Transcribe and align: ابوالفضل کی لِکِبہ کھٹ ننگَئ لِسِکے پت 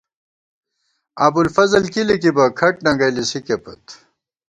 ابوالفضل 1.25 1.83
کی 1.93 2.01
لِکِبہ 2.07 2.45
کھٹ 2.57 2.75
ننگَئ 2.85 3.11
لِسِکے 3.15 3.57
پت 3.63 3.83